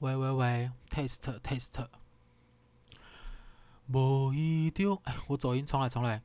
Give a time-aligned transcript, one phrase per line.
[0.00, 1.86] 喂喂喂，test test。
[3.86, 6.20] 无意中，哎，我走音，重来重来。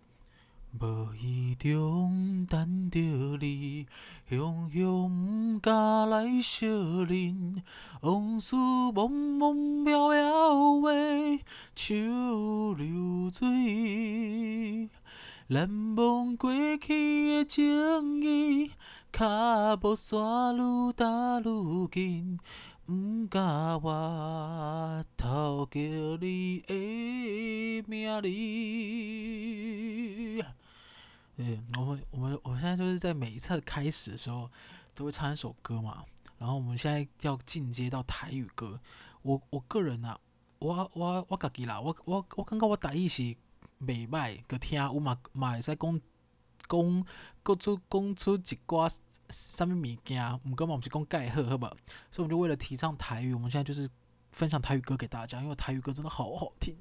[0.77, 3.87] 无意中等着你，
[4.29, 6.69] 雄雄毋敢来相
[7.05, 7.63] 认，
[8.01, 9.55] 往事茫茫
[9.85, 10.91] 渺渺话，
[11.73, 11.97] 像
[12.77, 14.89] 流水。
[15.47, 18.71] 难忘过去的情谊，
[19.11, 20.17] 脚步线
[20.57, 22.39] 愈踏愈近。
[22.87, 23.89] 毋敢回
[25.15, 25.79] 头叫
[26.19, 28.27] 你的名字。
[31.37, 34.49] 对，我们我们我现在就是在每一次开始的时候
[34.93, 36.03] 都会唱一首歌嘛。
[36.37, 38.79] 然后我们现在要进阶到台语歌。
[39.21, 40.19] 我我个人啊，
[40.59, 43.21] 我我我家己啦，我我我感觉我台语是
[43.79, 46.01] 袂歹，个听有嘛嘛会使讲。
[46.67, 47.05] 讲，
[47.43, 48.93] 各出讲出一寡
[49.29, 51.65] 什么物件，毋过嘛毋是讲盖好，好不？
[52.11, 53.89] 所以我们就为了提倡台语，我们现在就是
[54.31, 56.75] 分享台语歌给大家，因为台语歌真的好好听。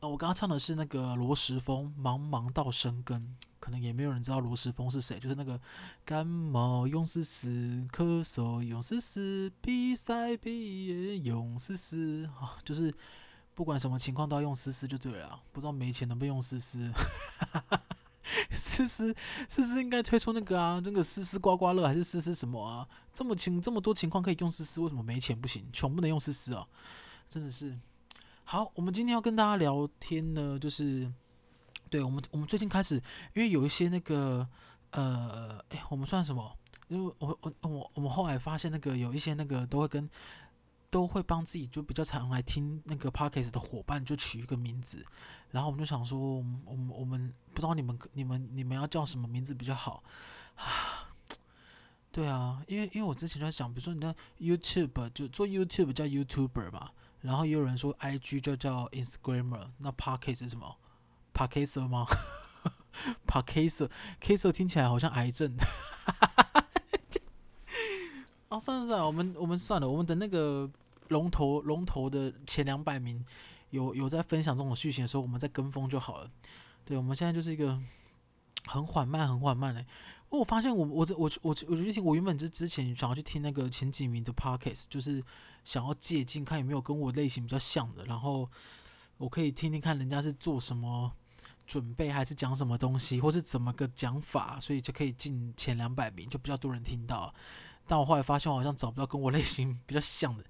[0.00, 3.18] 呃，我刚刚唱的是那个罗时丰《茫茫到生根》，
[3.58, 5.58] 可能也没有人知道罗时丰是谁，就是那个
[6.04, 12.94] 感冒用丝丝，咳嗽用丝丝，鼻塞鼻炎用丝丝，啊，就是
[13.54, 15.40] 不管什么情况都要用丝丝就对了。
[15.50, 16.92] 不知道没钱能不能用丝丝？
[18.50, 19.14] 思思
[19.48, 22.86] 思思应该推出那个啊，那个思思刮刮乐还是思思什么啊？
[23.12, 25.64] 这么情这么多情况可以用思思，为什么没钱不行？
[25.72, 26.66] 穷不能用思思啊？
[27.28, 27.78] 真的是。
[28.44, 31.12] 好，我们今天要跟大家聊天呢，就是
[31.88, 32.96] 对我们我们最近开始，
[33.34, 34.48] 因为有一些那个
[34.90, 36.56] 呃，哎，我们算什么？
[36.88, 40.08] 因为我我我我们后来发现那个有一些那个都会跟。
[40.96, 45.04] 都会帮自己就比较常来听那个 podcast 的伙伴就取一个名字，
[45.50, 50.02] 然后我们就想说，我们我们我们不知道你们你们你们要叫什么名字比较好
[50.56, 51.12] 啊？
[52.10, 60.78] 对啊，因为因为我之前在想，比如说你的 YouTube 就做 YouTube 叫 YouTuber 嘛，然后也有人说 IG 就叫 Instagramer，那 podcast 是什么
[61.34, 62.06] ？Podcaster 吗
[63.26, 65.54] ？podcaster，caster 听起来好像癌症。
[68.48, 70.70] 哦， 算了算了，我们我们算了，我们等那个
[71.08, 73.24] 龙头龙头的前两百名
[73.70, 76.30] 有有在分享这种剧情的时候，我们再跟风就好了。
[76.84, 77.80] 对，我们现在就是一个
[78.66, 79.84] 很缓慢、很缓慢的。
[80.28, 85.22] 我发现我我我我我我觉得我原本就之前想要去听那个前几名的 podcast，就是
[85.62, 88.48] 想要借镜看有没有跟我类型比较像的，然后
[89.18, 91.12] 我可以听听看人家是做什么
[91.64, 97.32] 准备，还是讲什么东西，或是怎么个讲法，所以就可以进前两百名，就比较多人听到。
[97.86, 100.44] 但我后来发现，我好像找不到跟我类型比较像的，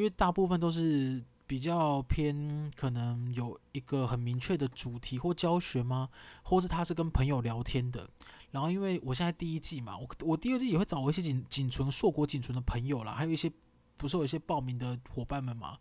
[0.00, 6.08] 因为大部分都是比较偏，可能有一个很明确的主题或教学吗？
[6.42, 8.08] 或是他是跟朋友聊天的。
[8.50, 13.52] 然后，因为我现在第一季嘛，我我第二季也会找我一些仅仅存硕果仅存的朋友啦，还有一些
[13.98, 15.76] 不是有一些报名的伙伴们嘛。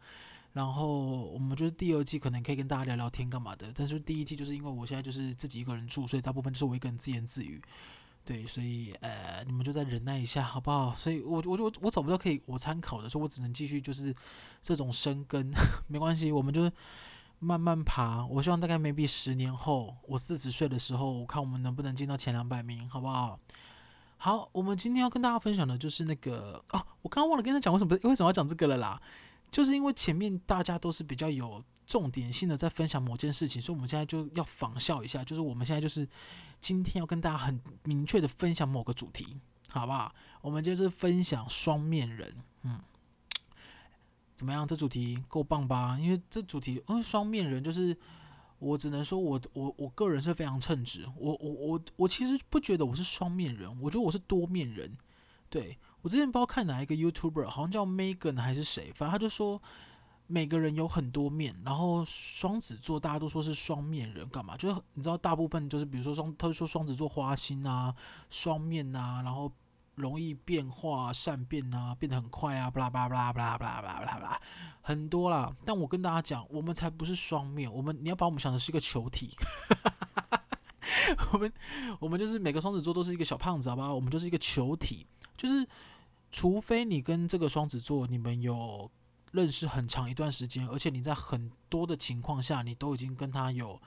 [0.52, 3.72] 然后我们就是第二季可能可以跟大家聊聊天干嘛的。
[3.74, 7.62] 但是第一季就是因为我现在就是自己一个人住，所以大部分就是我一个人自言自语。
[8.30, 10.96] 对，所以呃，你们就再忍耐一下，好不好？
[10.96, 14.14] 所以我我我我找不到可以我参考的，所以我只能继续就是
[14.62, 15.52] 这种深耕，
[15.90, 16.72] 没关系，我们就
[17.40, 18.24] 慢慢爬。
[18.28, 23.40] 我希望大概 maybe 十年后，我四十岁的时候，我看我们能不能进到前两百名，好不好？
[24.18, 29.02] 好，我们今天要跟大家分享的就是那个哦，我刚刚忘了跟他讲为什么为什么要讲这个了啦，
[29.50, 31.64] 就是因为前面大家都是比较有。
[31.90, 36.08] 重点性的在分享某件事情，所以我们现在就要仿效一下，就是我们现在就是
[36.60, 39.40] 今天要跟大家很明确的分享某个主题，
[39.70, 40.14] 好不好？
[40.42, 42.80] 我们就是分享双面人，嗯，
[44.36, 44.68] 怎么样？
[44.68, 45.98] 这主题够棒吧？
[46.00, 47.98] 因为这主题，嗯，双面人就是
[48.60, 54.98] 我只能说我我我个人是非常称职，我我我我其实不觉得我是双面人，我觉得我是多面人。
[55.50, 59.62] 对，我之前不知道看哪一个 YouTuber，好像叫 Megan 还是谁，反正他就说。
[60.32, 64.56] 每个人有很多面，然后双子座大家都说是双面人，干嘛？
[64.56, 67.96] 就是你知道，大部分就是比如说双，他说双子座花心啊，
[68.30, 69.52] 双面啊，然后
[69.96, 74.42] 容易变化、善变啊，变得很快啊，巴拉巴拉巴拉巴拉巴拉巴拉巴拉，
[74.82, 75.52] 很多啦。
[75.66, 79.36] 但我跟大家讲，我们才不是双面，我们你要把我们想的是一个球体，
[81.34, 81.52] 我们
[82.00, 83.96] 我们就是每个双子座都是一个小胖子，好不好？
[83.96, 85.68] 我们就是一个球体，就是
[86.30, 88.92] 除非你跟这个双子座你们有。
[89.32, 93.80] 认识很长一段时间，而且你在很多的情况下，你都已经跟他有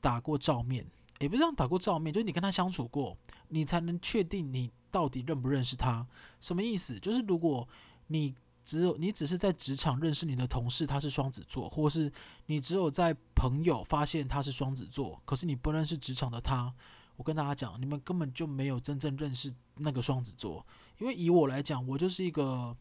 [0.00, 0.86] 打过照面，
[1.18, 3.16] 也不是讲打过照面，就是你跟他相处过，
[3.48, 6.06] 你才能确定你到底认不认识他。
[6.40, 6.98] 什么意思？
[6.98, 7.68] 就是如果
[8.06, 8.34] 你
[8.64, 12.10] 只有你只是在职场认识你的同事，他是双子座，或是
[12.46, 16.72] 你只有在朋友发现他是双子座，可是你不认识职场的他，
[17.16, 20.66] 我跟大家讲，你们根本就没有真正认识那个双子座。
[20.98, 22.76] 因为以我来讲，我就是一个。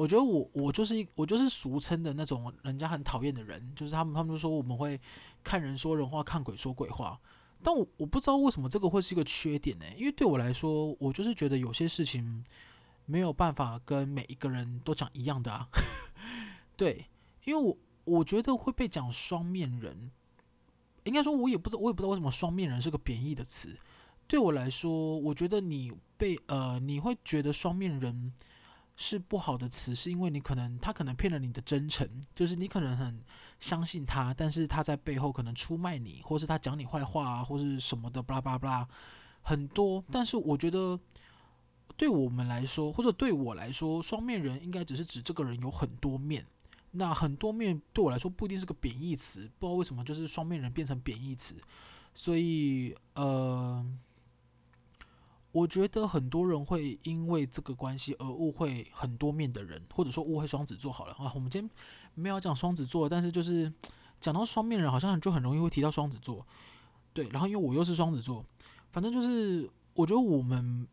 [0.00, 4.98] 我觉得我我就是一我就是俗称的那种人家很讨厌的人，就是他们他们就说我们会
[5.44, 7.20] 看人说人话，看鬼说鬼话。
[7.62, 9.84] 但我我不知道为什么这个会是一个缺点呢？
[9.98, 12.42] 因为对我来说，我就是觉得有些事情
[13.04, 15.68] 没有办法跟每一个人都讲一样的啊。
[16.78, 17.04] 对，
[17.44, 20.10] 因为我我觉得会被讲双面人，
[21.04, 23.78] 应该说我也不知道我也不知道为什么双面人是个贬义的词。
[24.26, 28.32] 对我来说，我觉得你被呃你会觉得双面人。
[29.02, 33.18] 是不好的词，是因为你可能他可能骗了你的真诚，就是你可能很
[33.58, 38.88] 相信他，但是他在背后可能出卖你，或是他讲你坏话啊，或是什么的，巴拉巴拉巴拉，
[39.40, 40.04] 很多。
[40.12, 41.00] 但是我觉得，
[41.96, 46.44] 对我们来说，或者对我来说，双面人应该只是指这个人有很多面。
[46.90, 51.56] 那很多面对我来说不一定是个贬义词，不知道为什么就是双面人变成贬义词，
[52.12, 53.82] 所以呃。
[55.52, 60.92] 我觉得很多人会因为这个关系而误会很多面的人，或者说误会双子座。
[60.92, 61.70] 好了啊，我们今天
[62.14, 63.72] 没有讲双子座，但是就是
[64.20, 66.46] 讲到双面人，好像就很容易会提到双子座。
[67.12, 68.44] 对，然后因为我又是双子座，
[68.90, 70.86] 反正就是我觉得我们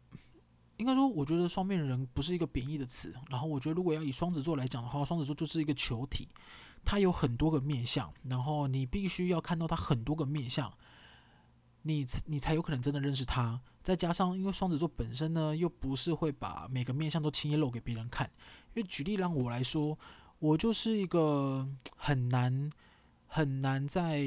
[0.77, 3.13] 应该说，我觉得双面人不是一个贬义的词。
[3.29, 6.27] 然后我觉得如果要以双子座来讲的话，双子座就是一个球体，
[6.83, 10.73] 它有很多个面相，然后你必须要看到它很多个面相。
[11.87, 18.29] 你你才有可能真的认识他，再加上因为双子座本身呢，又不是会把每个面相都轻易露给别人看。
[18.73, 19.97] 因为举例让我来说，
[20.39, 22.69] 我就是一个很难
[23.25, 24.19] 很难在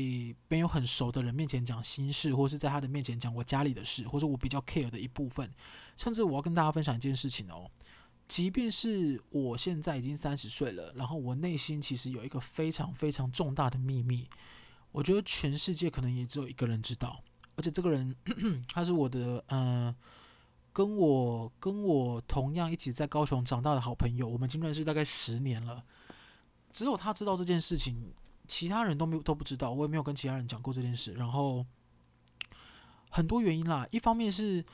[0.48, 5.50] 没有很熟的人面前讲心事，或是在他的面前讲我家里的事，或者我比较 care 的一部分。
[5.96, 7.70] 甚至我要跟大家分享一件事情哦，
[8.26, 14.28] 即便是我现在已经三十岁了，然后我内心其实有一个非常非常重大的秘密，
[14.92, 17.22] 我觉得全世界可能也只有一个人知道。
[17.60, 18.16] 而且这个人，
[18.72, 19.94] 他是我的，嗯、
[20.72, 25.84] 跟我跟我同样一起在高雄长大的好朋友，我们经认识大概十年了。
[26.72, 28.14] 只有他知道这件事情，
[28.48, 31.12] 其他人都没有都不知道，我也没有跟其他人讲过这件事。
[31.12, 31.66] 然后
[33.10, 34.64] 很多原因啦，一方面是，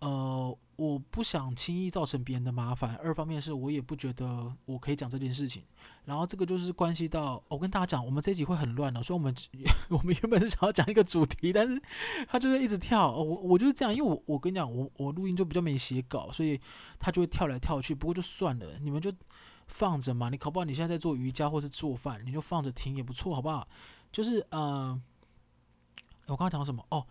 [0.00, 0.58] 呃。
[0.80, 2.94] 我不想轻易造成别人的麻烦。
[3.04, 5.62] 二方面是我也不觉得我可以讲这件事情。
[6.06, 9.02] 然后这个就是关系到，我跟大家讲，我们这一集会很乱的。
[9.02, 9.34] 所以我们
[9.90, 11.78] 我们原本是想要讲一个主题，但是
[12.26, 13.12] 他就会一直跳。
[13.12, 16.58] 我我就是这样，因为我我跟你讲，我我录音就比较没写稿，所以
[16.98, 17.94] 他就会跳来跳去。
[17.94, 19.12] 不过就算了，你们就
[19.66, 20.30] 放着嘛。
[20.30, 23.68] 你搞不好你现在在做瑜伽或是做饭，你就放着听也不错，好不好？
[24.10, 24.98] 就是呃，
[26.24, 26.82] 我刚刚讲什么？
[26.88, 27.06] 哦。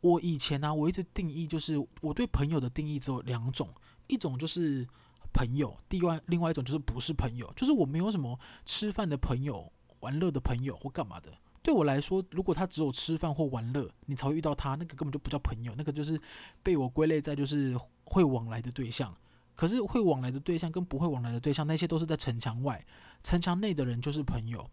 [0.00, 3.68] 我以前呢、我一直定义就是我对朋友的定义只有两种，
[4.06, 4.86] 一种就是
[5.32, 9.70] 朋友，另外另外一种就是不是朋友，就是我没有什么吃饭的朋友、
[10.00, 11.30] 玩乐的朋友或干嘛的。
[11.62, 16.18] 对我来说，如果他只有吃饭或玩乐，你才会遇到他，那个根本就不叫朋友，那个就是
[16.62, 19.14] 被我归类在就是会往来的对象。
[19.54, 22.82] 可是会往来的对象跟不会往来的对象，那些都是在城墙外，
[23.22, 24.66] 城墙内的人就是朋友。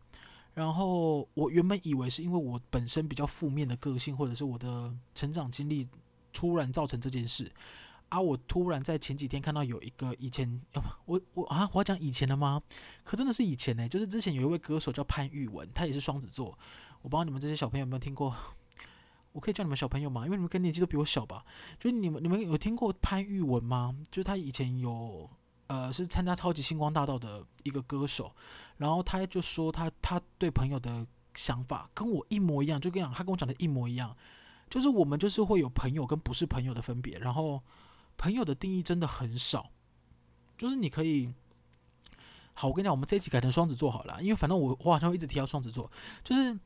[0.58, 5.88] 然后我原本以为是因为我本身比较负面的个性，或者是我的成长经历
[6.34, 7.52] 突然造成这件事，
[8.10, 10.60] 啊，我突然在前几天看到有一个以前，
[11.06, 12.60] 我我啊，我要讲以前的吗？
[13.04, 16.58] 可真的是以前呢、就是之前有一位歌手叫潘玉文，他也是双子座，
[17.04, 18.36] 我不知道你们这些小朋友有没有听过，
[19.34, 20.26] 我可以叫你们小朋友吗？
[20.26, 21.46] 因为你们跟年纪都比我小吧，
[21.80, 23.96] 就是你们你们有听过潘玉文吗？
[24.10, 25.30] 就是他以前有。
[25.68, 28.34] 呃，是参加超级星光大道的一个歌手，
[28.78, 34.16] 然后他就说他他对朋友的想法跟我一模一样，就跟你讲，他跟我讲的一模一样，
[34.70, 37.62] 就是我们就是会有朋友跟不是朋友的分别，然后
[38.18, 39.70] 朋友的定义真的很少，
[40.58, 41.34] 就是你可以，
[42.54, 45.92] 好，我跟你讲，我们这一集改成双子座好了，因为反正我我好像一直提到双子座，
[46.24, 46.58] 就是。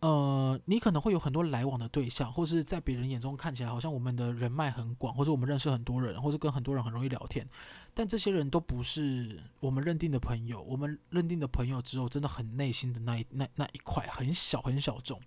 [0.00, 7.46] 呃，你可能会有很多来往的对象，或是在别人眼中看起来好像我们的人脉很广，或者我们认识很多人，或者跟很多人很容易聊天，
[7.92, 10.62] 但这些人都不是我们认定的朋友。
[10.62, 15.20] 我们认定的朋友只有真的很内心的那一那那一块，很小很小众。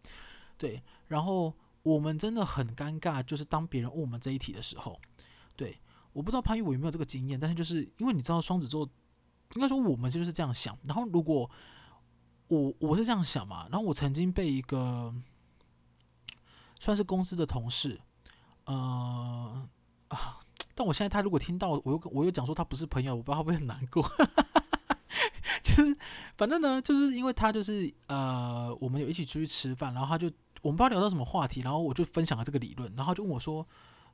[0.58, 1.53] 对，然后
[1.84, 5.00] 我们真的很尴尬，就是当别人问我们这一题的时候，
[5.56, 5.77] 对，
[6.13, 8.89] 我不知道潘玉伟有没有这个经验，但是就是因为你知道双子座，
[9.53, 10.75] 应该说我们就是这样想。
[10.86, 11.48] 然后如果
[12.47, 15.13] 我我是这样想嘛，然后我曾经被一个
[16.79, 18.00] 算是公司的同事，
[18.65, 19.67] 呃
[20.09, 20.39] 啊，
[20.75, 24.03] 但我现在他如果听到我又我又讲说他不是朋友，我不知道会不会很难过。
[25.63, 25.97] 就是
[26.35, 30.29] 反正呢，就是因为他就是呃，我们有一起出去吃饭，然后他就
[30.62, 33.65] 我们不知道聊到什么话题，然后我就分享了这个理论，然后就问我说：“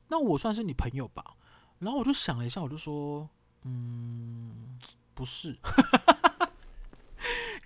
[0.08, 1.24] 那我算是你朋友吧？”
[1.80, 3.28] 然后我就想了一下，我就说
[3.64, 4.78] ：“嗯，
[5.14, 5.58] 不是。”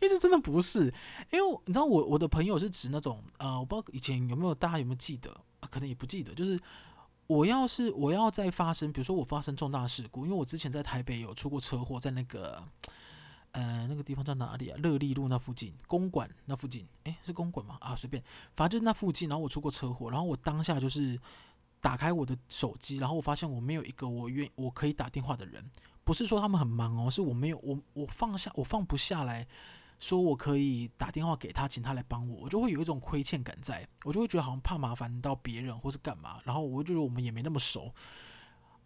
[0.04, 0.92] 为这真的不是，
[1.32, 5.30] 因为你知道我我的朋友是指那种呃，我不知道以前有没有大家有没有记得
[5.60, 5.68] 啊？
[5.70, 6.60] 可能也不记得，就是
[7.26, 12.62] 我要是我要再发生，比如说我发生重大事故，因为我之前在台北有出过车祸，在那个
[13.52, 14.78] 呃那个地方在哪里啊？
[14.82, 17.78] 乐利路那附近，公馆那附近，诶，是公馆吗？
[17.80, 18.22] 啊，随便，
[18.54, 19.28] 反正就是那附近。
[19.28, 21.18] 然后我出过车祸，然后我当下就是
[21.80, 25.64] 打开我的手机，然后我发现我没有一个我愿我可以打电话的人，
[26.04, 29.46] 不是说他们很忙哦，是我没有我我放下我放不下来。
[29.98, 37.94] 说我可以打电话给他，请他来帮我，我就会有一种亏欠感在，我就会觉得好像怕麻烦到别人或是干嘛，然后我就觉得我们也没那么熟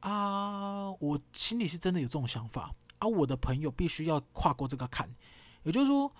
[0.00, 5.12] 啊，我心里是真的有这种想法啊，我的朋友必须要跨过这个坎，
[5.64, 6.12] 也就是说，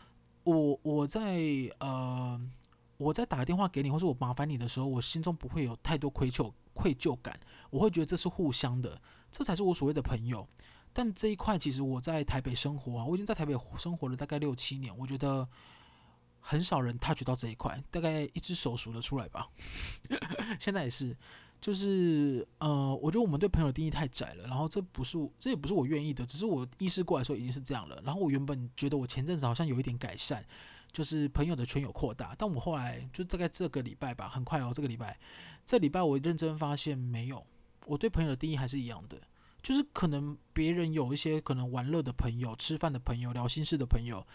[0.42, 1.40] 我我在
[1.78, 2.40] 呃
[2.97, 7.38] 我在打电话给你，或是我麻烦你的时候，我心中不会有太多愧疚愧疚感，
[7.71, 10.49] 我会觉得这是互相的，这才是我所谓的朋友。
[10.99, 15.49] 但这一块其实我在台北生活啊，我已经在台北生活了大概六七年，我觉得
[16.40, 19.47] 很少人 touch 到这一块，大概一只手数得出来吧。
[20.59, 21.17] 现在也是，
[21.61, 28.02] 就是呃，我觉得我们对朋友定义太窄了，然后这不是这也不是我愿意的，只是我意识过来说已经是这样了。
[28.05, 30.45] 然后我原本觉得我前阵子好像有一点改善，
[30.90, 35.17] 就是朋友的圈有扩大，但我后来就大概这个礼拜吧，很快哦，这个礼拜，
[35.64, 37.47] 这礼拜我认真发现没有，
[37.87, 39.17] 我对朋友的定义还是一样的。
[39.68, 44.26] 就是可能别人有一些可能玩乐的朋友、吃饭的朋友、聊心事的朋友，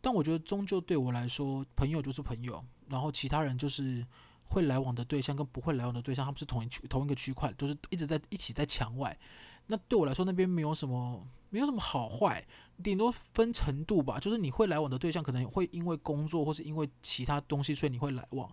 [0.00, 4.06] 但我觉得终究对我来说，朋友就是朋友，然后其他人就是
[4.44, 9.18] 会来往的对象跟不会来往的对象，他们是同一区、同一个区块，都是一直在一起在墙外。
[9.66, 12.46] 那对我来说，那边没有什么，没有什么好坏，
[12.80, 14.20] 顶多分程度吧。
[14.20, 18.48] 就是你会来往的对象，可能会因为工作或是因为其他东西，所以你会来往。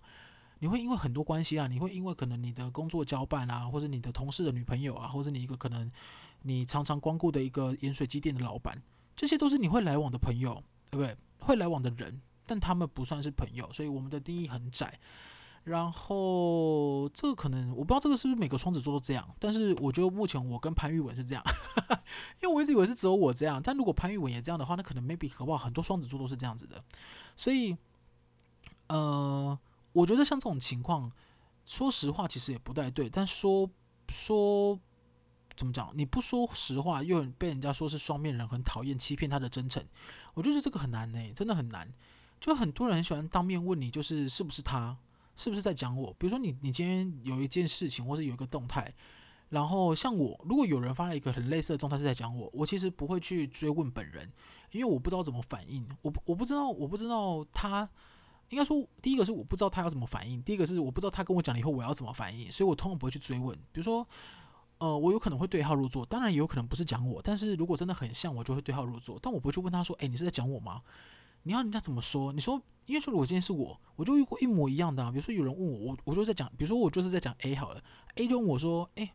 [0.60, 5.90] 你会因为很多关系啊，你会因为可能你的工作交办啊，或者你的同事的女朋友啊，或者你一个可能
[6.42, 8.82] 你常常光顾的一个盐水鸡店的老板，
[9.14, 11.16] 这些都是你会来往的朋友，对不对？
[11.40, 14.98] 会来往的人，但他们不算是朋友，所以我们的定义很窄。
[15.64, 21.42] 然后这个可能我不知道这个是不是每个双子座都这样，但是我觉得目前我跟潘玉文是这样，
[22.42, 25.64] 因为我一直以为是只有我这样，但如果潘玉文也这样的话，那可能 maybe 好不好？
[25.64, 26.82] 很多双子座都是这样子的，
[27.36, 27.76] 所以
[28.88, 29.58] 呃。
[29.94, 31.10] 我觉得像这种情况，
[31.64, 33.08] 说实话其实也不太对。
[33.08, 33.70] 但说
[34.08, 34.78] 说
[35.56, 35.90] 怎么讲？
[35.94, 39.82] 你不说实话，又被人家说是双面人，很讨厌欺骗他的真诚。
[40.34, 41.90] 我觉得这个很难呢、真的很难。
[42.40, 44.98] 就很多人很喜欢当面问你，就是是不是他，
[45.36, 46.12] 是不是在讲我？
[46.18, 48.92] 比如说你你今天有一件事情，或是有一个动态，
[49.50, 54.30] 然后像我，如果有人发了一个很类似的动态是在讲我，我其实不会去追问本人，
[54.72, 55.88] 因为我不知道怎么反应。
[56.02, 57.88] 我我不知道，我不知道他。
[58.50, 63.56] 应该说，第一个是我不知道他要怎么反应，第一个是我不知道他跟我讲了以后我要怎么反应，所以我通常不会去追问。
[63.72, 64.06] 比如说，
[64.78, 69.18] 呃，我有可能会对号入座，当然也有可能不是讲我，但是如果真的很像，我就会对号入座。
[69.20, 70.82] 但我不会去问他说：“诶，你是在讲我吗？”
[71.46, 72.32] 你要人家怎么说？
[72.32, 75.10] 你说，因为说如果今天是我，我就遇过一模一样的啊。
[75.10, 77.82] 比如说有人问我，我我就在讲，比如说我就是在讲 A 好了
[78.14, 79.10] ，A 就问我说：“诶，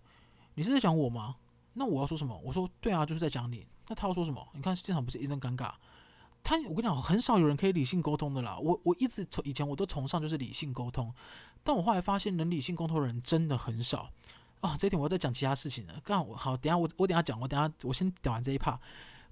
[0.53, 1.38] 你是在讲我吗？”
[1.74, 2.39] 那我要说什么？
[2.43, 4.48] 我说：“对啊，就是在讲你。”那他要说什么？
[4.53, 5.71] 你看现场不是一阵尴尬？
[6.43, 8.58] 他，我跟你讲，很少有人可以理性沟通的啦。
[8.58, 11.13] 我我一直从以前我都崇尚就是理性沟通，
[11.63, 14.10] 但我后来发现能理性沟通的人真的很少
[14.62, 14.75] 啊。
[14.77, 16.00] 这一点我要再讲其他事情了。
[16.03, 18.79] 刚好我，好，等下我我等下讲，我等下我先讲完这一 part。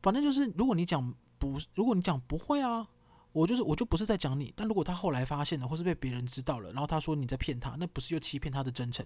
[0.04, 2.88] 反正就是，如果你讲不，如果你讲不会啊，
[3.32, 4.54] 我就是我就不是在讲你。
[4.56, 9.04] 但如果他后来发现了，或是被别人知道了，然后他说你在骗他，那不是又欺骗他的真诚？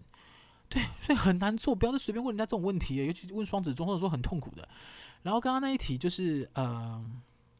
[0.68, 4.68] 对，所以很难做，不要再随便问人家这种问题，尤其问双子座，或者说很痛苦的。
[5.22, 7.06] 然后刚刚那一题就是，嗯、呃。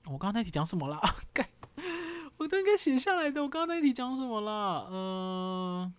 [0.06, 0.98] 我刚刚那题讲什么了？
[0.98, 1.48] 啊， 干，
[2.38, 3.44] 我都应该写下来的。
[3.44, 4.88] 我刚刚那题讲什么了？
[4.92, 5.94] 嗯、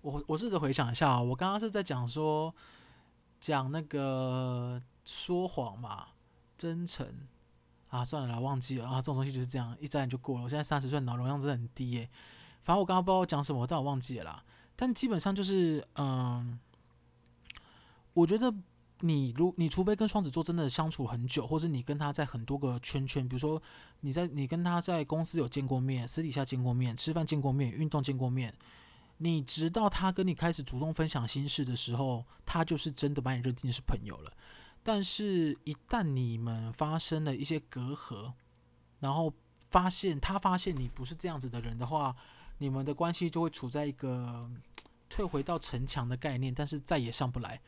[0.00, 2.52] 我我试着回想一下啊，我刚刚是在讲说，
[3.40, 6.08] 讲那个说谎嘛，
[6.58, 7.06] 真诚
[7.88, 8.96] 啊，算了啦，忘记了啊。
[8.96, 10.44] 这种东西就是这样，一眨眼就过了。
[10.44, 12.10] 我现在三十岁，脑容量真的很低耶。
[12.62, 14.44] 反正我刚刚不知道讲什么，但我忘记了啦。
[14.74, 16.58] 但基本上就是，嗯、
[18.14, 18.52] 我觉得。
[19.00, 23.60] 你如你除非跟双子座真的相处很久，或是你跟他在很多个圈圈，比如说
[24.00, 28.54] 你在你跟他在公司有见过面，私底下见过面，吃饭见过面，运动见过面，
[29.18, 34.32] 你直到他跟你开始主动分享心事的时候，他就是真的把你认定是朋友了。
[34.82, 38.32] 但是，一旦你们发生了一些隔阂，
[38.98, 39.32] 然后
[39.70, 42.16] 发现他发现你不是这样子的人的话，
[42.58, 44.50] 你们的关系就会处在一个
[45.10, 47.60] 退回到城墙的概念，但是再也上不来。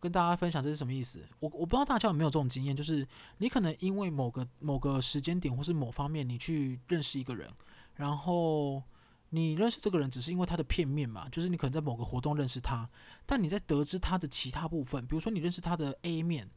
[0.00, 1.22] 跟大家分享这是什么意思？
[1.38, 3.06] 我我不知道大家有没有这种经验，就是
[3.38, 7.48] 你可能因为某个某个时间点或是某方面，你去认识一个人，
[7.96, 8.82] 然后
[9.28, 12.88] 你认识这个人只是因为他的片面嘛，就是你可能在某个活动认识他，
[13.26, 16.48] 但你在得知他的其他部分，比如说你认识他的 A 面，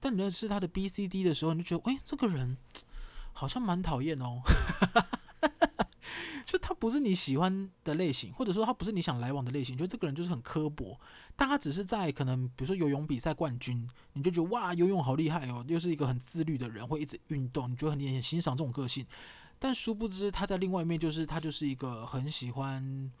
[0.00, 2.56] 但你认识他的 B、C、D 的时候，你就觉得，诶，这个人
[3.32, 4.42] 好像蛮讨厌哦。
[6.48, 10.98] 就他不是你喜欢的类型，或者说他不是你想来往的类型，就这个人就是很刻薄。
[11.36, 19.04] 但他只是在可能比如说游泳比赛冠军，你就觉得哇游泳好厉害哦，又是一个很自律的人，会一直运动，你觉得很很欣赏这种个性。
[19.58, 23.12] 但殊不知他在另外一面就是他就是一个很喜欢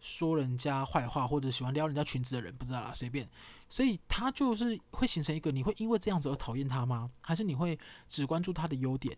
[0.00, 3.28] 说人家坏话或者喜欢撩人家裙子的人，不知道啦，随便。
[3.68, 7.10] 所以他就是会形成一个，你会因为这样子而讨厌他吗？
[7.20, 9.14] 还是你会只关注他的优点？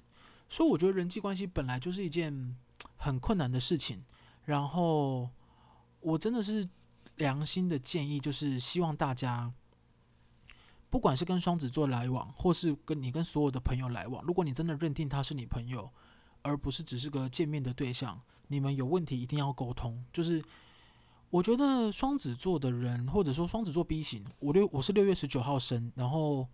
[0.48, 2.56] 所以我觉得人际关系本来就是一件
[2.96, 4.04] 很困难的事情。
[4.44, 5.28] 然后
[6.00, 6.68] 我真的是
[7.16, 9.52] 良心的建议，就是希望大家，
[10.90, 15.90] 不管是跟双子座来往，或是跟你跟所有的朋友来往，如果你真的认定他是你朋友，
[16.42, 20.42] 而不是只是个见面的对象，你们有问题一定要沟通，就是。
[21.32, 26.46] 我觉得双子座的人，或者说双子座 B 型，我六我是六月十九号生，然后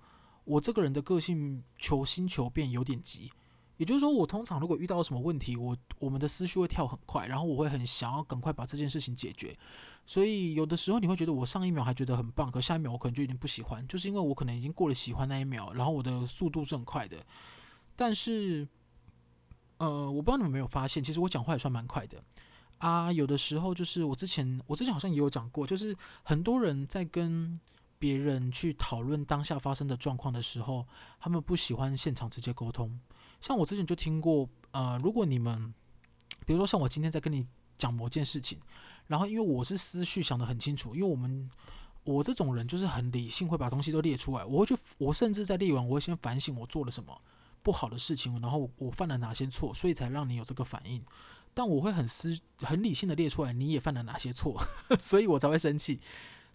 [0.44, 3.32] 我这个人的个性求新求变有点急，
[3.78, 9.56] 也就是说，我通常如果遇到什么问题，我我们的思绪会跳很快，然后我会很想要赶快把这件事情解决，
[10.04, 17.24] 所以有的时候你会觉得我上一秒还觉得很棒，可下一秒我可能就有点不喜欢，就是因为我可能已经过了喜欢那一秒，然后我的速度是很快的，
[17.96, 18.68] 但是，
[19.78, 22.22] 呃，我不知道你们没有发现，其实我讲话也算蛮快的。
[22.78, 27.58] 啊，有的时候就是我之前，我之前好像也有讲过，就是很多人在跟
[27.98, 30.86] 别人去讨论当下发生的状况的时候，
[31.18, 33.00] 他们不喜欢现场直接沟通。
[33.40, 35.72] 像我之前就听过，呃，如果你们，
[36.46, 38.58] 比如说像我今天在跟你讲某件事情，
[39.06, 41.48] 然后因为我是思绪想得很清楚，因为我们
[42.04, 47.20] 我这种人就是很理性，会把东西都列出来，我会去，我甚至在列完，我会先反省我做了什么
[47.62, 51.04] 不好的事情，然后我犯了哪些错，所以才让你有这个反应。
[51.54, 54.60] 但我会很思很理性的列出来，你也犯了哪些错，
[55.00, 56.00] 所以我才会生气。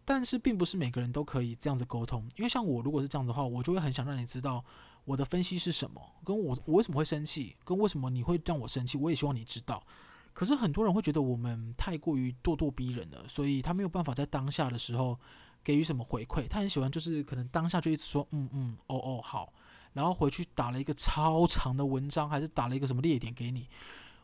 [0.06, 4.64] 但是并不是每个人都可以这样子沟通，因为像我如果是这样的话，我就会很想让你知道
[5.06, 9.86] 我的分析是什么，跟我我为什么会生气，跟为什么你会让我生气，我也希望你知道。
[10.34, 15.20] 可是很多人会觉得我们太过于咄咄逼人了，所以他没有办法在当下的时候
[15.64, 16.48] 给予什么回馈。
[16.48, 19.54] 他很喜欢就是可能当下就一直说嗯嗯哦哦好，
[19.94, 23.70] 然后回去打了一个超长的文章，还是打了一个什么列点给你。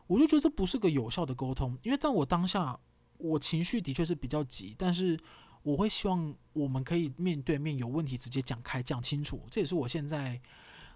[0.07, 2.79] 我就觉得这不是个有效的沟通，因为在我当下，
[3.17, 5.15] 我情绪的确是比较急，但是
[5.61, 10.41] 我会希望我们可以面对面有问题直接讲开讲清楚，这也是我现在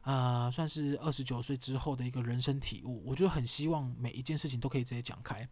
[0.03, 3.03] 啊、算是二十九岁之后的一个人生体悟。
[3.05, 5.47] 我就很希望每一件事情都可以直接讲开。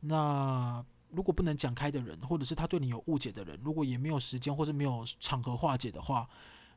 [0.00, 6.28] 那如果不能讲开的人，或者是他对你有误解的人，如果也没有时间或者没有场合化解的话，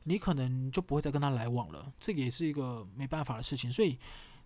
[0.04, 1.91] 你可能就不会再跟他来往了。
[2.00, 3.98] 这也是一个没办法的事情，所以。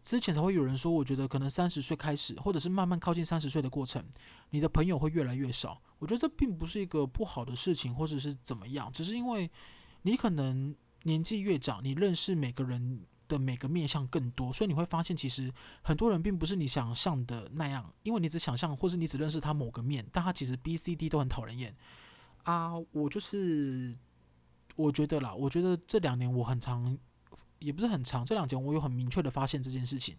[0.03, 4.03] 之前才会有人说，我觉得可能三十岁开始，或者是慢慢靠近三十岁的过程，
[4.49, 5.79] 你的朋友会越来越少。
[5.99, 9.47] 我觉得这并不是一个不好的事情，或者是怎么样，只是因为
[10.01, 21.75] 你可能年纪越长，你认识每个人的每个面向更多，所以你会发现，其实很多人并不是你想象的那样，因为你只想象，或是你只认识他某个面，但他其实 B、C、D 都很讨人厌
[22.43, 22.73] 啊。
[22.91, 23.95] 我就是
[24.75, 26.97] 我觉得啦，我觉得这两年我很长。
[27.59, 30.17] 也不是很长，这两年我有很明确的发现这件事情，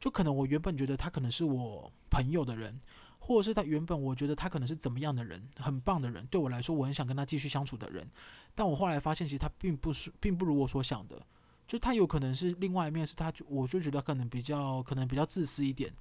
[0.00, 2.78] 就可能我原本觉得他可能是我朋友的人，
[3.18, 8.08] 或者是他原本我觉得他可能是怎么样的人，很棒的人，对我来说我很想跟他继续相处的人，
[8.54, 11.20] 但我后来发现其实他并不是，并不如我所想的，
[11.66, 15.92] 就他有可能是另外一面，是他，我就觉得可能比较可能比较自私一点，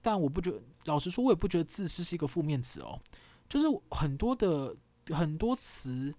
[0.00, 3.00] 但我不觉得，老实说，我也不觉得自私是一个负面词哦，
[3.48, 4.76] 就是很多的
[5.08, 6.14] 很多词。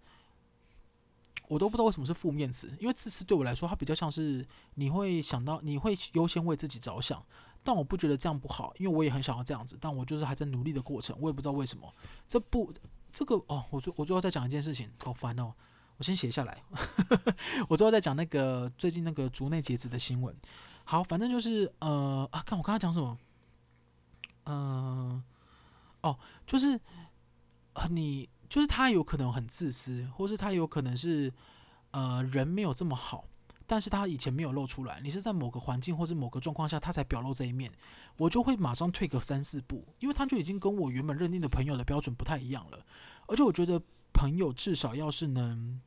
[1.49, 7.23] 我都不知道为什么是负面词，因为自私对我来说，它比较像是你会想到，你会优先为自己着想，
[7.63, 11.93] 但我不觉得这样不好，因为我也很想要这样子，但我就是还在努力的过程，我也不知道为什么。
[12.27, 12.73] 这不，
[13.11, 15.53] 这个哦，我最我最后再讲一件事情，好烦哦，
[15.97, 16.63] 我先写下来。
[17.69, 20.35] 我最后再讲那个最近那个竹内结子的新闻。
[20.83, 23.17] 好，反正就是呃啊，看我刚刚讲什么，
[24.45, 25.23] 嗯、
[26.01, 26.79] 哦，就是
[27.89, 28.29] 你。
[28.49, 31.33] 就是他有可能很自私，或是他有可能是，
[31.89, 33.25] 呃，人没有这么好，
[33.73, 35.01] 但是他以前没有露出来。
[35.01, 37.71] 你是在某个环境或是某个状况下，他才表露这一面，
[38.17, 42.85] 我就会马上退个三四步，因为他就已经跟我原本认定的朋友的标准不太一样了。
[43.25, 43.81] 而且我觉得
[44.13, 45.81] 朋友至少要是能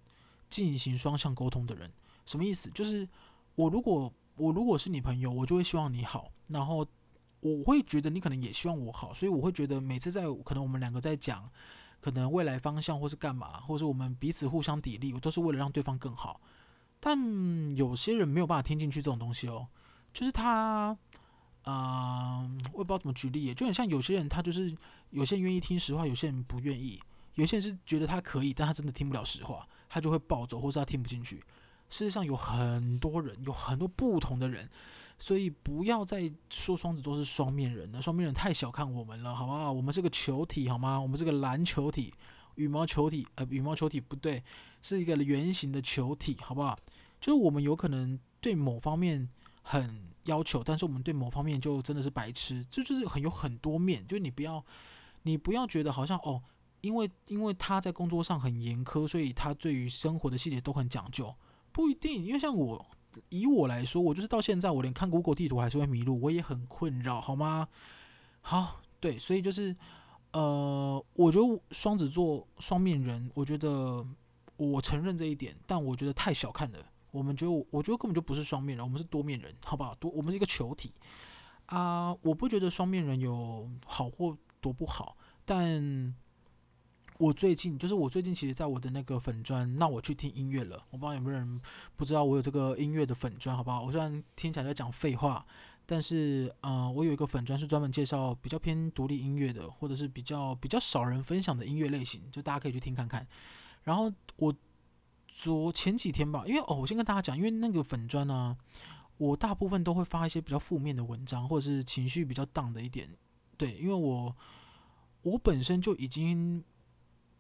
[0.51, 1.89] 进行双向沟通的人，
[2.25, 2.69] 什么意思？
[2.71, 3.09] 就是
[3.55, 6.85] 我如果我如果是你朋友，我就会希望你好，然后
[7.39, 11.49] 我会觉得你可能也希望我好，所以我会觉得每次在可能我们两个在讲。
[11.99, 16.41] 可能未来方向，或是干嘛，或是我们彼此互相砥砺，我都是为了让对方更好。
[17.01, 19.67] 但有些人没有办法听进去这种东西哦，
[20.13, 20.97] 就是他，
[21.65, 24.75] 嗯、我也不知道怎么举例，就很像有些人，他就是
[25.11, 27.01] 有些人愿意听实话，有些人不愿意，
[27.35, 31.43] 有些人是觉得他可以，但他真的听不了实话，他就会暴走，或是他听不进去。
[31.89, 34.69] 世界上有很多人，有很多不同的人，
[35.19, 38.03] 所以不要再说双子座是双面人了。
[38.03, 39.71] 双面人太小看我们了，好不好？
[39.71, 40.99] 我们是个球体，好吗？
[40.99, 42.13] 我们是个篮球体、
[42.57, 44.43] 羽毛球体，呃，羽毛球体不对，
[44.83, 46.79] 是一个圆形的球体，好不好？
[47.21, 49.29] 就是我们有可能对某方面
[49.63, 54.07] 很要求，但是我们对某方面就真的是白痴，这就，是很有很多面。
[54.07, 54.63] 就你不要，
[55.23, 56.43] 你不要觉得好像哦。
[56.83, 61.35] 因为因为他在工作上很严苛，所以他对于生活的细节都很讲究。
[61.73, 62.87] 不一定，因为像我，
[63.31, 67.67] 以我来说，我就是到现在我连看 Google 地图还是会迷路，我也很困扰，好吗？
[68.41, 69.75] 好，对，所以就是，
[70.37, 74.05] 呃，我觉得双子座双面人，我觉得
[74.59, 76.79] 我承认这一点，但我觉得太小看了。
[77.11, 79.95] 我们觉得，我觉得根本就不是双面人，我们是多面人，好不好？
[79.95, 80.93] 多，我们是一个球体
[81.67, 82.15] 啊。
[82.21, 86.15] 我不觉得双面人有好或多不好，但。
[87.19, 90.85] 我最近就是我最近，其实在我的那个粉砖，那我去听音乐了。
[90.91, 91.59] 我不知道有没有人
[91.97, 93.83] 不知道我有这个音乐的粉砖，好不好？
[93.83, 95.47] 我虽然听起来在讲废话，
[95.87, 103.27] 但是，嗯、我有一个粉专是专门介绍比较偏独立音乐的，或者是比较比较少人分享的音乐类型，就大家可以去听看看。
[103.85, 104.55] 然后我
[105.29, 108.57] 昨前几天吧，因为哦，我先跟大家讲，因为那个粉专呢、啊，
[109.17, 113.09] 我大部分都会发一些比较负面的文章，或者是情绪比较 down 的一点。
[113.57, 114.37] 对，因为我
[115.23, 116.65] 我本身就已经。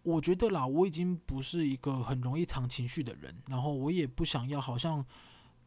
[0.02, 5.04] 我觉得啦，我已经不是一个很容易藏情绪的人，然后我也不想要好像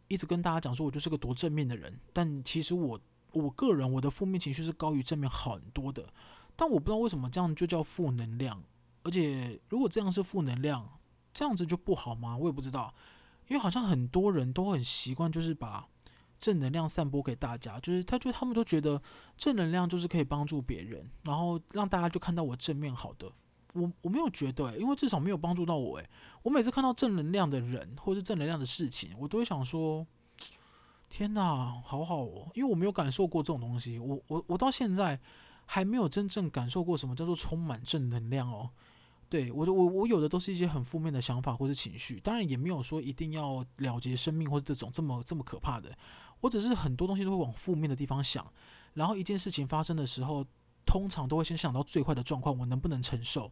[0.09, 2.99] 一直跟大家讲说我就是个多正面的人，但其实我
[3.31, 6.11] 我个人我的负面情绪是高于正面很多的，
[6.57, 8.61] 但我不知道为什么这样就叫负能量，
[9.03, 10.99] 而且如果这样是负能量，
[11.33, 12.35] 这样子就不好吗？
[12.35, 12.93] 我也不知道，
[13.47, 15.87] 因为好像很多人都很习惯就是把
[16.39, 19.01] 正能量散播给大家，就是他就他们都觉得
[19.37, 23.31] 正能量就是可以帮助别人，然后让大家就看到我正面好的。
[23.73, 26.03] 我我没有觉得、因为至少没有帮助到我、欸。
[26.03, 26.09] 诶，
[26.41, 30.05] 我每次看到正能量的人或是正能量的事情，我都会想说：
[31.07, 32.49] 天哪，好好哦！
[32.55, 35.19] 因为我没有感受过这种东西，我我我到现在
[35.65, 38.69] 还没有真正感受过什么叫做充满正能量哦。
[39.29, 45.95] 对，我我我有的都是一些很负面的想法或是情绪，当然也没有说一定要了结生命或者这种这么这么可怕的。
[46.41, 48.51] 我只是很多东西都会往负面的地方想，
[48.93, 50.43] 然后一件事情发生的时候。
[50.89, 53.51] 通常都会先想到最坏的状况，我能不能承受？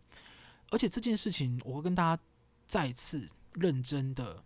[0.71, 2.23] 而且这件事情，我会跟大家
[2.65, 4.43] 再次认真的，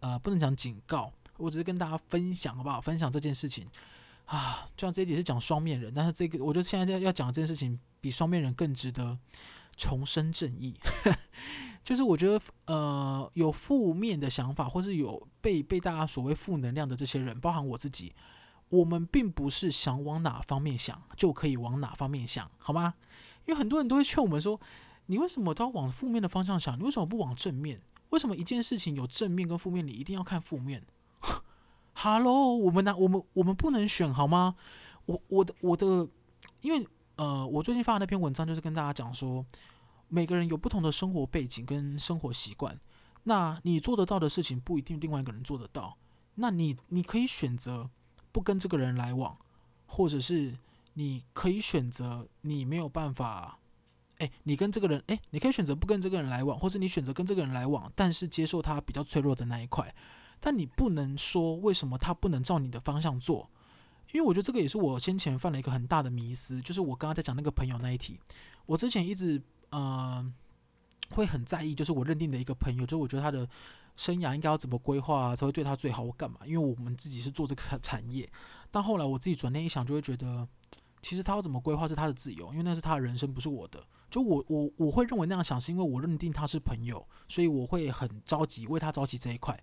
[0.00, 2.80] 呃，不能讲警告，我只是跟大家分享，好不好？
[2.80, 3.68] 分享这件事情
[4.24, 9.18] 啊，就像这一集是讲双面人，但是这个我觉得现在要讲的这件事情比双面人更值得
[9.76, 10.74] 重申正义。
[11.84, 18.14] 就是我觉得，呃，有负面的想法，或是有被被大家所谓负能量的这些人，包含我自己。
[18.74, 22.94] 我们并不是想往哪方面想就可以往哪方面想，好吗？
[23.46, 24.60] 因为很多人都会劝我们说
[25.06, 26.76] ：“你为什么都要往负面的方向想？
[26.78, 27.80] 你为什么不往正面？
[28.10, 30.82] 为什么一件事情有正面跟负面，你一定要看负面？”
[31.94, 32.96] 哈喽，我们呢？
[32.96, 34.56] 我们我们不能选好吗？
[35.06, 36.08] 我我的我的，
[36.62, 39.44] 因为呃，我最近发的那篇文章就是跟大家讲说，
[40.08, 42.80] 每个人有不同的生活背景跟生活习惯，
[43.24, 45.96] 那你做得到的事情不一定另外一个人做得到，
[46.36, 47.90] 那你你可以选择。
[48.34, 49.38] 不跟这个人来往，
[49.86, 50.58] 或者是
[50.94, 53.60] 你可以选择你没有办法，
[54.18, 59.94] 哎，你跟这个人，哎，你可以选择不跟这个人来往，或者你选择跟这个人来往，但是接受他比较脆弱的那一块。
[60.40, 63.48] 但你不能说为什么他不能照你的方向做，
[64.10, 68.18] 因为我觉得这个也是我先前犯了一个很大的迷思，就是我刚刚在讲那个朋友那一题，
[68.66, 70.34] 我之前一直嗯、
[71.10, 73.48] 会很在意，就是我认定的一个朋友，就我觉得他的。
[73.96, 76.02] 生涯应该要怎么规划，才会对他最好？
[76.02, 76.40] 我干嘛？
[76.44, 78.28] 因为我们自己是做这个产产业，
[78.70, 80.46] 但后来我自己转念一想，就会觉得，
[81.02, 83.84] 其实他要怎么规划是他的自由，因为那是他的人生，不是我的。
[84.10, 89.58] 就我我我会认为那样想，是因为我认定他是朋友，所以我会很着急为他着急这一块。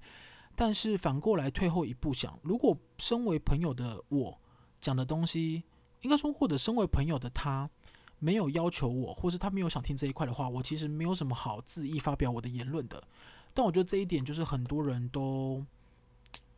[0.56, 4.41] 但是反过来退后一步想，如果身为朋友的我
[4.82, 5.63] 讲的东西，
[6.02, 7.70] 应该说或者身为朋友的他
[8.20, 13.02] 没有要求我，或是他没有想听这一块的话，我其实没有什么好恣意发表我的言论的。
[13.54, 15.66] 但我觉得这一点就是很多人都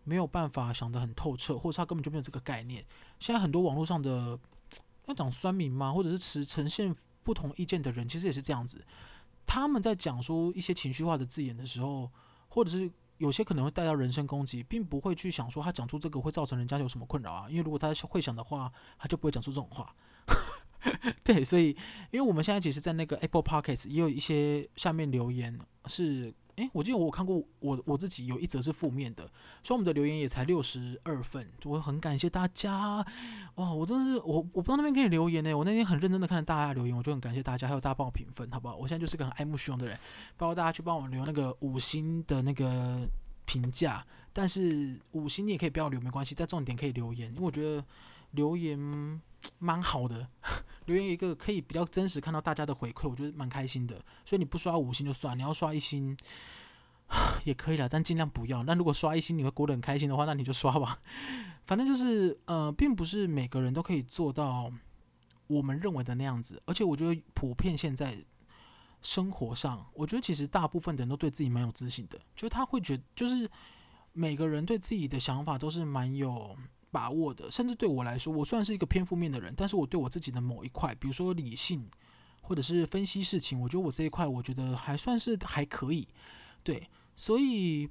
[0.04, 2.86] 没有办法想得很透彻，或者他根本就没有这个概念。
[3.20, 4.38] 现在很多网络上的
[5.08, 8.86] 要讲酸民嘛，或者是持呈现不同意见的人，其实也是这样子。
[9.46, 12.12] 他们在讲出一些情绪化的字眼的时候，
[12.50, 17.50] 或者是有些可能会带到人身攻击，并不会去想说他讲出这个会造成人家有什么困扰啊。
[17.50, 19.96] 因为如果他会想的话，他就不会讲出这种话。
[21.24, 21.70] 对，所以
[22.12, 26.34] 因为我们现在其实，在那个 Apple Podcast 也有一些下面留言是。
[26.58, 29.24] 诶，我记得我看过我我自己有一则是负面的，
[29.64, 33.06] 所以我们的留言也才六十二份，就会很感谢大家。
[33.56, 38.76] 哇，我真的是我我不知道那边可以留言呢，我那天很认真的看大家留言，我就很感谢大家，还有大家帮我评分，好不好？
[38.76, 39.98] 我现在就是个很爱慕虚荣的人，
[40.38, 43.08] 包括大家去帮我留那个五星的那个
[43.46, 47.84] 评价，但是五星你也可以不要留，没关系，在重点可以留言，因为我觉得
[48.32, 48.78] 留言
[49.60, 50.28] 蛮好的，
[50.86, 53.96] 留言一个可以比较真实看到大家的回馈，我觉得蛮开心的。
[54.26, 56.18] 所以你不刷五星就算，你要刷一星
[57.46, 58.64] 也可以了，但尽量不要。
[58.64, 61.00] 那如果刷一星你会过得很开心的话，那你就刷吧。
[61.66, 64.72] 反正就是呃，并不是每个人都可以做到
[65.48, 68.24] 我们认为的那样子，而且我觉得普遍现在。
[69.06, 73.52] 生活上，我觉得其实大部分的人都对自己蛮有自信的，就是他会觉，就是
[74.14, 76.56] 每个人对自己的想法都是蛮有
[76.94, 77.50] 把握的。
[77.50, 81.90] 甚至对我来说，我算是一个偏负面的人，但是我对我自己的某一块，比如说理性
[82.42, 86.08] 或者是分析事情，我觉得我这一块，我觉得还算是还可以。
[86.62, 87.90] 对，所以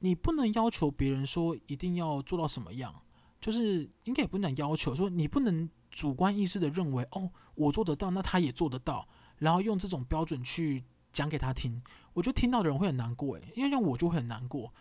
[0.00, 2.94] 你不能要求别人说一定要做到什么样，
[3.40, 9.08] 就是应该也不能要求说你不能主观意识的认为，哦，我做得到，那他也做得到。
[9.38, 14.72] 然后用这种标准去讲给他听，我觉得听到的人会很难过诶，因为让我就会很难过，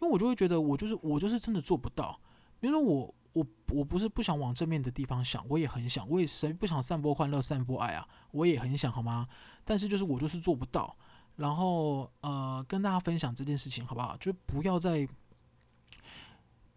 [0.00, 2.20] 因为我就会觉得我就是我就是真的做不到。
[2.62, 8.08] 比如说我我我不是不想往正面的地方想，我也很想，我也谁不想散播欢乐、散播爱啊？
[8.30, 9.26] 我也很想，好吗？
[9.64, 10.96] 但是就是我就是做不到。
[11.34, 14.16] 然后呃，跟大家分享这件事情好不好？
[14.18, 15.08] 就不要再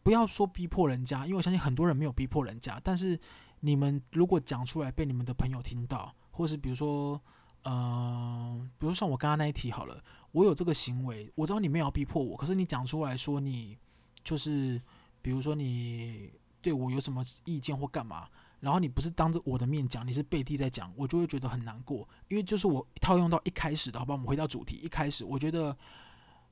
[0.01, 3.19] 不要说逼迫人家，因为我相信很多人没有逼迫人家，但是
[3.59, 6.15] 你们如果讲出来被你们的朋友听到。
[6.37, 7.17] 或是比如说，
[7.63, 13.77] 嗯、比如像我刚刚那一题好了，我有这个行为，我知道你没有要逼迫我，可是你讲出来说你
[14.21, 14.81] 就是，
[15.25, 25.75] 比如说你对我有什么意见或干嘛，然后你不是当着我的面讲，你是背地在讲，我就会觉得很难过，因为就是我套用到一开始的，好吧，我们回到主题，一开始我觉得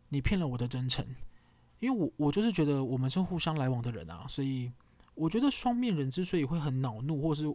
[0.10, 1.06] 你骗了我的真诚，
[1.78, 4.72] 因为我我就是觉得我们是互相来往的人啊，所以
[5.14, 7.46] 我觉得双面人之所以会很恼怒，或是。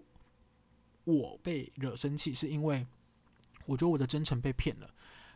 [1.05, 2.87] 我被惹生气，是因为
[3.65, 4.91] 我觉得我的真诚被骗了。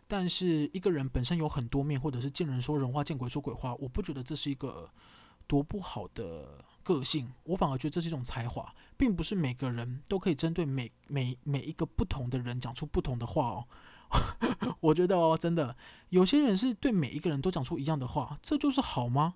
[0.07, 4.91] 但是一个人本身有很多面，或者是见人说人话，见鬼说鬼话，我不觉得这是一个
[5.53, 7.31] 多不好的个性。
[7.45, 13.69] 我反而觉得这是一种才华，并不是每个人都可以针对每每每一个不同的人讲出不同的话哦。
[14.81, 15.77] 我觉得哦，真的
[16.09, 19.35] 有些人是对每一个人都讲出一样的话，这就是好吗？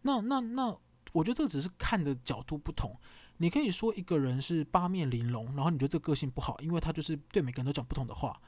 [0.00, 0.78] 那那那，
[1.12, 2.96] 我觉得这只是看的角度不同。
[3.36, 8.40] 你可以说一个人是八面玲珑，然后你觉得这个个性不好，因为他就是对每个人都讲不同的话。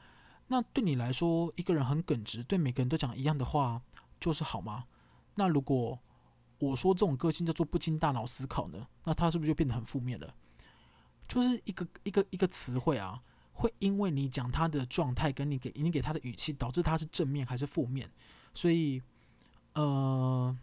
[0.47, 3.81] 那对你来说，一个人很耿直，对每个人都讲一样的话，
[4.19, 4.85] 就是好吗？
[5.35, 5.99] 那如果
[6.69, 8.87] 我说这种个性叫做不经大脑思考呢？
[9.03, 10.33] 那他是不是就变得很负面了？
[11.27, 13.21] 就是一个一个一个词汇啊，
[13.53, 18.09] 会因为你讲他的状态跟你给你给他的语气，导致他是正面还是负面。
[18.53, 19.01] 所以，
[19.73, 20.55] 呃，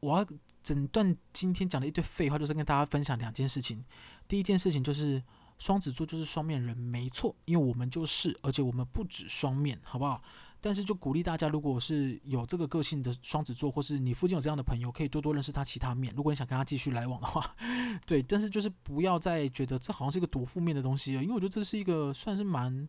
[0.00, 0.26] 我要。
[0.60, 3.82] 整段今天讲的一堆废话，就是跟大家分享两件事情。
[4.26, 5.22] 第一件事情就是
[5.56, 10.22] 双子座就是双面人，没错，因为我们就是，而且我们不止双面，好不好？
[10.60, 16.12] 但是就鼓励大家，如果是有这个个性的双子座，或是你附近有这样的朋友，可以多多认识他其他面。
[16.16, 17.54] 如果你想跟他继续来往的话，
[18.06, 22.88] 对，但是就是不要再觉得这好像是一个多负面的东西了，因为我觉得这是一个算是蛮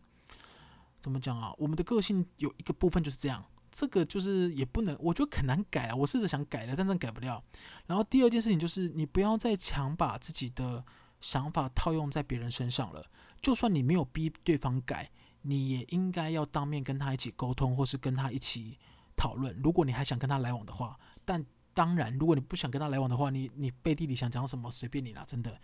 [1.00, 1.52] 怎么讲啊？
[1.58, 3.44] 我们的个性有一个部分就是这样。
[3.72, 5.94] 这个就是也不能，我觉得很难改啊。
[5.94, 7.40] 我试着想改了，但真改不了。
[7.86, 10.84] 然后第二件事情就是，你不要再强把自己的
[11.20, 13.06] 想法套用在别人身上了。
[13.40, 15.08] 就算你没有逼对方改，
[15.42, 18.78] 你也应该要当面跟他一起沟通，或是跟他一起
[19.16, 19.54] 讨论。
[19.62, 25.60] 如果你还想跟他来往的话，但当然，如果你不想跟他来往的话，你你背地里想讲什么随便你啦，真的。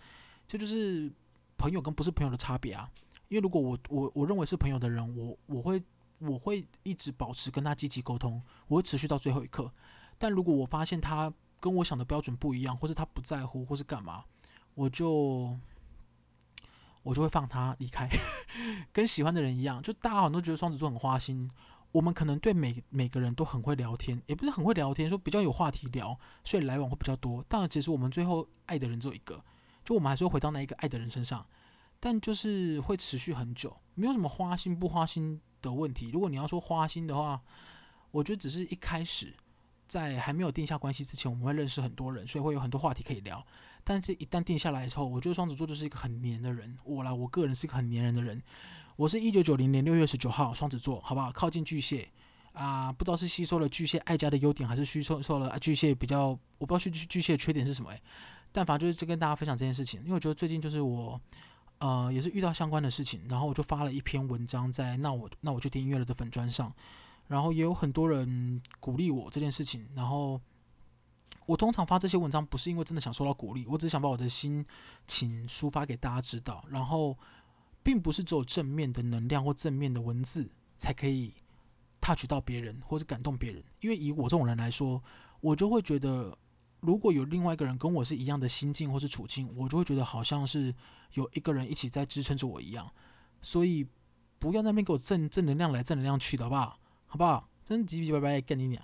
[0.46, 1.12] 这就是
[1.56, 2.90] 朋友跟不是朋友的差别啊。
[3.28, 5.82] 因为如果我我我认为是朋友的人，我我会。
[6.18, 9.70] 我会一直保持跟他积极沟通，我会持续到最后一刻。
[10.16, 14.24] 但如果我发现他跟我想的标准不一样，或是他不在乎，或是干嘛，
[14.72, 15.54] 我就
[17.06, 18.08] 我就会放他离开。
[18.92, 21.48] 跟喜欢的人一样，就大家好像都觉得双子座很花心。
[21.92, 27.44] 我们可能对每每个人都很会聊天，也不是很会聊天，说比较有话题聊，所以来往会比较多。
[27.48, 29.42] 但其实我们最后爱的人只有一个，
[29.84, 31.46] 就我们还是会回到那一个爱的人身上，
[32.00, 37.40] 但就是会持续很久，没有什么花心不花心的问题，如果你要说花心的话，
[38.10, 39.32] 我觉得只是一开始
[39.86, 43.46] 在还没有定下关系之前，我们会认识很多人，所以会有很多话题可以聊。
[43.88, 46.76] 但是，一旦定下来之后，我觉得双子座就是一个很黏的人。
[46.82, 48.42] 我啦，我个人是一个很黏人的人。
[48.96, 51.30] 我是一九九零年六月十九号双子座，好不好？
[51.30, 52.08] 靠近巨蟹
[52.50, 58.02] 啊，不知道是吸收了巨蟹爱家的优点，还是吸收收了巨蟹比较，我不知道巨巨蟹的缺点是什么诶，
[58.50, 61.20] 但反正就是跟大家分享这件事情，因为我觉得最近就是我。
[61.78, 66.72] 呃，也是遇到相关的事情，然后我就发了一篇文章在那我那我就听音乐了的粉砖上，
[67.26, 69.86] 然后也有很多人鼓励我这件事情。
[69.94, 70.40] 然后
[71.46, 74.64] 我通常发这些文章不是因为真的想收到鼓励，我只想把我的心
[75.06, 76.64] 情抒发给大家知道。
[76.68, 77.16] 然后
[77.82, 81.32] 并不是只有正面的能量或正面的文字才可以
[82.00, 83.62] touch 到别人或者感动别人。
[83.80, 85.02] 因为以我这种人来说，
[85.40, 86.36] 我就会觉得，
[86.80, 90.74] 如果有另外一个人跟我是一样的心境或是处境，我就会觉得好像是
[91.12, 92.90] 有一个人一起在支撑着我一样。
[93.40, 93.86] 所以
[94.40, 96.78] 不要在那边给我正正能量来正能量去的好不好？
[97.06, 97.48] 好不好？
[97.64, 98.82] 真叽叽歪歪干你娘！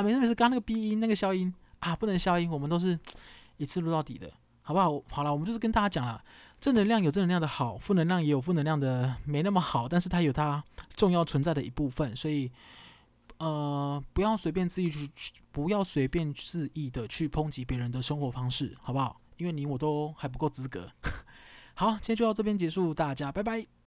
[0.00, 2.98] 啊，没事没事，刚刚那个鼻音那个消音啊，不能消音，我们都是
[3.58, 4.32] 一次录到底的，
[4.62, 5.02] 好不好？
[5.10, 6.24] 好了，我们就是跟大家讲了。
[6.58, 10.64] 正能量有正能量的好，负能量也有负能量的没那么好，但是它有它
[10.96, 12.50] 重要存在的一部分，所以
[13.38, 15.10] 呃，不要随便自意去，
[15.52, 19.20] 不要随便肆意的去抨击别人的生活方式，好不好？
[19.36, 20.90] 因为你我都还不够资格。
[21.74, 23.79] 好，今天就到这边结束，大家拜拜。